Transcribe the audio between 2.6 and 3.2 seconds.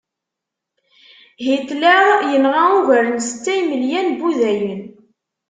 ugar n